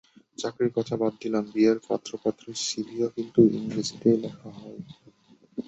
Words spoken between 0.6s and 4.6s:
কথা বাদ দিলাম, বিয়ের পাত্রপাত্রীর সিভিও কিন্তু ইংরেজিতেই লেখা